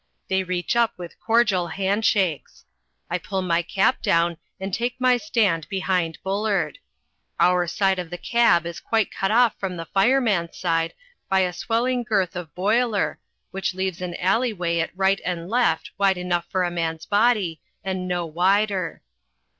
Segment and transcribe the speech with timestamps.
[0.29, 2.65] They reach up with cordial hand shakes.
[3.07, 6.79] I pull my cap down, and take my stand behind Bullard.
[7.39, 10.95] Our side of the cab is quite cut off from the fireman's side
[11.29, 13.19] by a swelling girth of boiler,
[13.51, 18.07] which leaves an alleyway at right and left wide enough for a man's body and
[18.07, 19.03] no wider.